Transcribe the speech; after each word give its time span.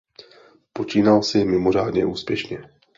Počínal 0.73 1.23
si 1.23 1.45
mimořádně 1.45 2.05
úspěšně. 2.05 2.65